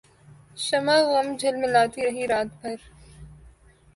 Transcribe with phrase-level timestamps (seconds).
[0.63, 2.77] شمع غم جھلملاتی رہی رات بھر